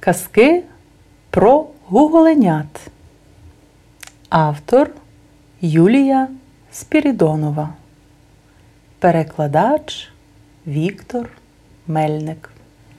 Казки 0.00 0.62
про 1.30 1.66
гуголенят. 1.88 2.90
Автор 4.28 4.90
Юлія 5.60 6.28
Спірідонова. 6.72 7.68
Перекладач 8.98 10.12
Віктор 10.66 11.30
Мельник. 11.86 12.50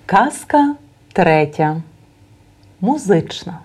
Казка 0.06 0.76
третя. 1.14 1.82
Музична. 2.81 3.60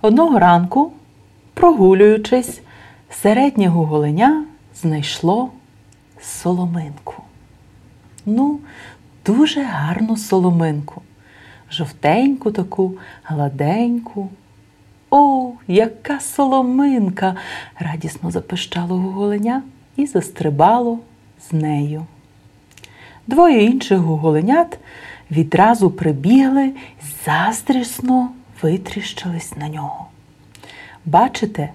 Одного 0.00 0.38
ранку, 0.38 0.92
прогулюючись, 1.54 2.60
середнє 3.10 3.68
гуголеня 3.68 4.44
знайшло 4.74 5.50
соломинку. 6.20 7.22
Ну, 8.26 8.60
дуже 9.26 9.62
гарну 9.62 10.16
соломинку, 10.16 11.02
жовтеньку 11.70 12.50
таку, 12.50 12.94
гладеньку. 13.24 14.30
О, 15.10 15.52
яка 15.68 16.20
соломинка! 16.20 17.36
радісно 17.78 18.30
запищало 18.30 18.96
гуголеня 18.96 19.62
і 19.96 20.06
застрибало 20.06 20.98
з 21.50 21.52
нею. 21.52 22.06
Двоє 23.26 23.64
інших 23.64 23.98
гуголенят 23.98 24.78
відразу 25.30 25.90
прибігли 25.90 26.66
і 26.66 26.74
заздрісно 27.24 28.28
витріщились 28.62 29.56
на 29.56 29.68
нього. 29.68 30.06
Бачите, 31.04 31.68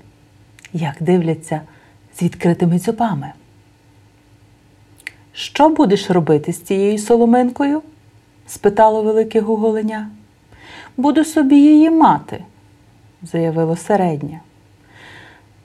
як 0.73 0.95
дивляться 0.99 1.61
з 2.17 2.21
відкритими 2.21 2.79
зубами. 2.79 3.33
Що 5.37 5.69
будеш 5.69 6.09
робити 6.09 6.53
з 6.53 6.61
цією 6.61 6.97
соломинкою? 6.97 7.81
спитало 8.47 9.03
велике 9.03 9.41
гуголеня. 9.41 10.09
Буду 10.97 11.25
собі 11.25 11.55
її 11.55 11.89
мати, 11.89 12.43
заявило 13.21 13.75
середнє. 13.75 14.39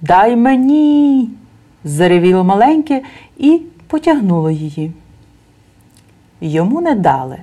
Дай 0.01 0.37
мені, 0.37 1.31
заревіло 1.85 2.45
маленьке 2.45 3.03
і 3.39 3.63
потягнуло 3.87 4.51
її. 4.51 4.93
Йому 6.41 6.81
не 6.81 6.95
дали. 6.95 7.39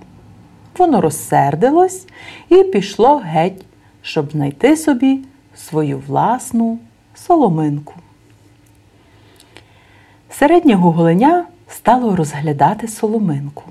Воно 0.77 1.01
розсердилось 1.01 2.07
і 2.49 2.63
пішло 2.63 3.17
геть, 3.17 3.65
щоб 4.01 4.31
знайти 4.31 4.77
собі 4.77 5.19
свою 5.55 6.03
власну 6.07 6.79
соломинку. 7.15 7.93
Середнє 10.29 10.73
гуголеня 10.75 11.45
стало 11.69 12.15
розглядати 12.15 12.87
соломинку. 12.87 13.63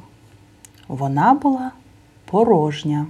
Вона 0.88 1.34
була 1.34 1.70
порожня. 2.24 3.06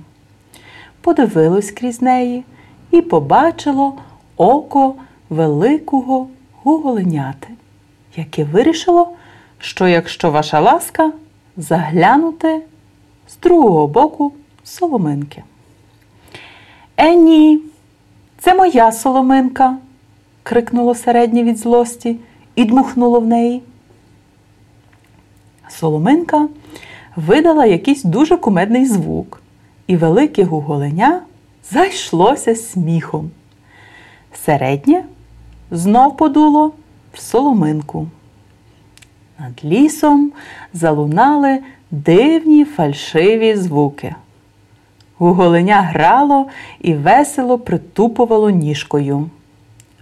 Подивилось 1.00 1.70
крізь 1.70 2.02
неї 2.02 2.44
і 2.90 3.00
побачило 3.00 3.94
око 4.36 4.94
великого 5.30 6.28
гуголеняти, 6.62 7.48
яке 8.16 8.44
вирішило, 8.44 9.12
що 9.58 9.88
якщо 9.88 10.30
ваша 10.30 10.60
ласка 10.60 11.12
заглянути 11.56 12.62
з 13.28 13.36
другого 13.36 13.86
боку 13.86 14.32
соломинки. 14.64 15.42
Е, 16.96 17.14
ні, 17.14 17.60
це 18.38 18.54
моя 18.54 18.92
соломинка, 18.92 19.76
крикнуло 20.42 20.94
середнє 20.94 21.42
від 21.42 21.58
злості 21.58 22.16
і 22.54 22.64
дмухнуло 22.64 23.20
в 23.20 23.26
неї. 23.26 23.62
Соломинка 25.68 26.48
видала 27.16 27.66
якийсь 27.66 28.02
дуже 28.02 28.36
кумедний 28.36 28.86
звук, 28.86 29.42
і 29.86 29.96
велике 29.96 30.44
гуголеня 30.44 31.20
зайшлося 31.70 32.54
сміхом. 32.54 33.30
Середнє 34.44 35.04
знов 35.70 36.16
подуло 36.16 36.72
в 37.12 37.20
соломинку. 37.20 38.08
Над 39.38 39.64
лісом 39.64 40.32
залунали 40.72 41.58
дивні 41.90 42.64
фальшиві 42.64 43.56
звуки. 43.56 44.14
Гуголеня 45.18 45.82
грало 45.82 46.46
і 46.80 46.94
весело 46.94 47.58
притупувало 47.58 48.50
ніжкою. 48.50 49.30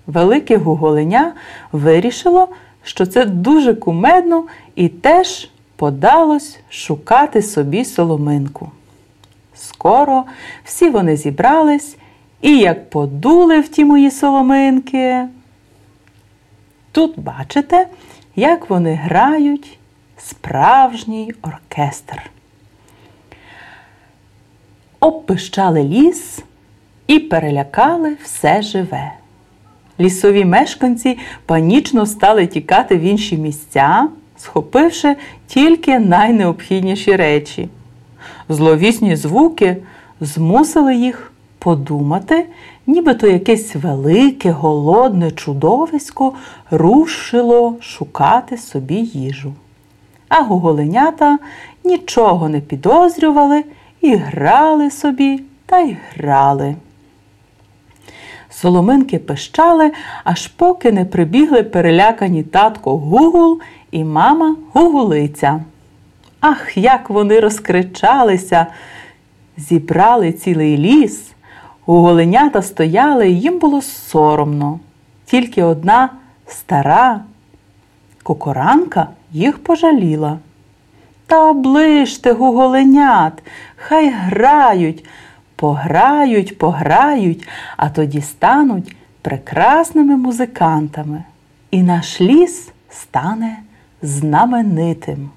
Велике 0.07 0.57
гуголеня 0.57 1.33
вирішило, 1.73 2.49
що 2.83 3.07
це 3.07 3.25
дуже 3.25 3.75
кумедно 3.75 4.45
і 4.75 4.89
теж 4.89 5.51
подалось 5.77 6.59
шукати 6.71 7.43
собі 7.43 7.85
соломинку. 7.85 8.71
Скоро 9.55 10.25
всі 10.65 10.91
вони 10.91 11.17
зібрались 11.17 11.97
і 12.43 12.59
як 12.59 12.91
подули 12.91 13.61
в 13.61 13.69
ті 13.69 13.85
мої 13.85 14.11
соломинки. 14.11 15.25
Тут 16.93 17.19
бачите, 17.19 17.87
як 18.37 18.71
вони 18.71 18.95
грають 18.95 19.79
справжній 20.19 21.35
оркестр. 21.43 22.31
Обпищали 25.01 25.85
ліс 25.85 26.39
і 27.07 27.19
перелякали 27.19 28.17
все 28.23 28.63
живе. 28.63 29.13
Лісові 30.01 30.45
мешканці 30.45 31.19
панічно 31.47 32.07
стали 32.07 32.47
тікати 32.47 32.97
в 32.97 33.01
інші 33.01 33.37
місця 33.37 34.09
схопивши 34.39 35.17
тільки 35.47 35.99
найнеобхідніші 35.99 37.17
речі. 37.17 37.69
Зловісні 38.49 39.17
звуки 39.17 39.77
змусили 40.21 40.97
їх 40.97 41.33
подумати, 41.59 42.47
нібито 42.87 43.27
якесь 43.27 43.77
велике, 43.77 44.51
голодне 44.51 45.31
чудовисько 45.31 46.33
рушило 46.71 47.77
шукати 47.81 48.57
собі 48.57 48.95
їжу. 48.95 49.53
А 50.29 50.43
гуголенята 50.43 51.39
нічого 51.85 52.49
не 52.49 52.61
підозрювали 52.61 53.65
і 54.01 54.15
грали 54.15 54.91
собі 54.91 55.43
та 55.67 55.79
й 55.79 55.97
грали. 56.15 56.75
Соломинки 58.51 59.19
пищали, 59.19 59.93
аж 60.25 60.47
поки 60.47 60.93
не 60.93 61.05
прибігли 61.05 61.63
перелякані 61.63 62.43
татко 62.43 62.97
Гугул 62.97 63.61
і 63.97 64.05
мама 64.05 64.57
Гугулиця. 64.73 65.61
Ах, 66.41 66.77
як 66.77 67.11
вони 67.11 67.41
розкричалися, 67.41 68.67
зібрали 69.57 70.33
цілий 70.33 70.79
ліс. 70.79 71.33
Гуголенята 71.87 72.63
стояли, 72.63 73.31
і 73.31 73.41
їм 73.41 73.59
було 73.59 73.83
соромно. 73.83 74.81
Тільки 75.25 75.63
одна 75.63 76.11
стара 76.47 77.21
кукоранка 78.23 79.09
їх 79.33 79.59
пожаліла. 79.59 80.39
Та 81.27 81.51
оближте 81.51 82.33
гуголенят, 82.33 83.43
хай 83.77 84.11
грають, 84.11 85.05
пограють, 85.57 86.59
пограють, 86.59 87.49
а 87.77 87.91
тоді 87.91 88.21
стануть 88.21 88.97
прекрасними 89.23 90.17
музикантами. 90.17 91.25
І 91.71 91.83
наш 91.83 92.21
ліс 92.21 92.71
стане 92.91 93.57
знаменитим. 94.03 95.31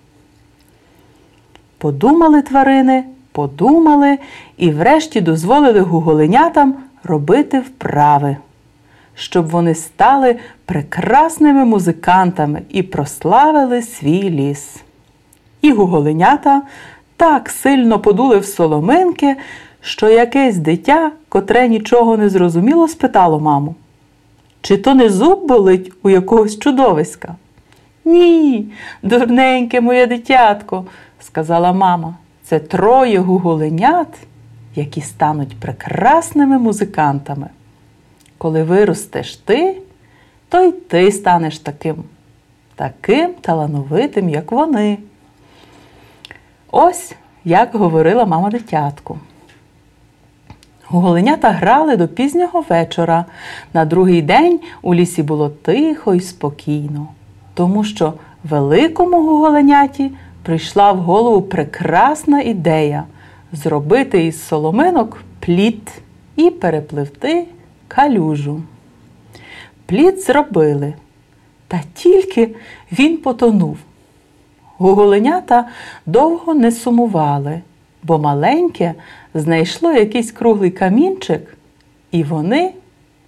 Подумали 1.77 2.41
тварини, 2.41 3.03
подумали 3.31 4.17
і 4.57 4.71
врешті 4.71 5.21
дозволили 5.21 5.79
гуголенятам 5.79 6.75
робити 7.03 7.59
вправи, 7.59 8.37
щоб 9.13 9.49
вони 9.49 9.75
стали 9.75 10.35
прекрасними 10.65 11.65
музикантами 11.65 12.61
і 12.69 12.83
прославили 12.83 13.81
свій 13.81 14.29
ліс. 14.29 14.75
І 15.61 15.71
гуголенята 15.71 16.61
так 17.17 17.49
сильно 17.49 17.99
подули 17.99 18.37
в 18.37 18.45
соломинки, 18.45 19.35
що 19.81 20.09
якесь 20.09 20.57
дитя, 20.57 21.11
котре 21.29 21.67
нічого 21.67 22.17
не 22.17 22.29
зрозуміло, 22.29 22.87
спитало 22.87 23.39
маму, 23.39 23.75
чи 24.61 24.77
то 24.77 24.93
не 24.93 25.09
зуб 25.09 25.47
болить 25.47 25.91
у 26.03 26.09
якогось 26.09 26.59
чудовиська? 26.59 27.35
Ні, 28.05 28.65
дурненьке 29.03 29.81
моє 29.81 30.07
дитятко, 30.07 30.85
сказала 31.19 31.73
мама. 31.73 32.15
Це 32.43 32.59
троє 32.59 33.19
гуголенят, 33.19 34.07
які 34.75 35.01
стануть 35.01 35.59
прекрасними 35.59 36.57
музикантами. 36.57 37.49
Коли 38.37 38.63
виростеш 38.63 39.35
ти, 39.35 39.81
то 40.49 40.61
й 40.61 40.71
ти 40.71 41.11
станеш 41.11 41.59
таким, 41.59 42.03
таким 42.75 43.33
талановитим, 43.41 44.29
як 44.29 44.51
вони. 44.51 44.97
Ось 46.71 47.13
як 47.45 47.75
говорила 47.75 48.25
мама 48.25 48.49
дитятку. 48.49 49.19
Гуголенята 50.87 51.49
грали 51.51 51.97
до 51.97 52.07
пізнього 52.07 52.65
вечора. 52.69 53.25
На 53.73 53.85
другий 53.85 54.21
день 54.21 54.59
у 54.81 54.95
лісі 54.95 55.23
було 55.23 55.49
тихо 55.49 56.15
і 56.15 56.19
спокійно 56.19 57.07
тому 57.59 57.83
що 57.83 58.13
великому 58.43 59.17
гуголеняті 59.27 60.11
прийшла 60.43 60.91
в 60.91 60.97
голову 60.97 61.41
прекрасна 61.41 62.41
ідея 62.41 63.03
зробити 63.51 64.25
із 64.25 64.47
соломинок 64.47 65.23
плід 65.39 65.91
і 66.35 66.49
перепливти 66.49 67.45
калюжу. 67.87 68.61
Плід 69.85 70.21
зробили, 70.21 70.93
та 71.67 71.81
тільки 71.93 72.55
він 72.91 73.17
потонув. 73.17 73.77
Гуголенята 74.77 75.67
довго 76.05 76.53
не 76.53 76.71
сумували, 76.71 77.61
бо 78.03 78.17
маленьке 78.17 78.93
знайшло 79.33 79.91
якийсь 79.91 80.31
круглий 80.31 80.71
камінчик, 80.71 81.57
і 82.11 82.23
вони 82.23 82.73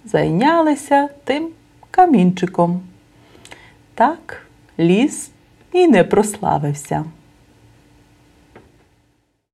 зайнялися 0.04 1.08
тим 1.24 1.48
камінчиком. 1.90 2.80
Так 3.94 4.46
ліс 4.78 5.30
і 5.72 5.88
не 5.88 6.04
прославився. 6.04 7.04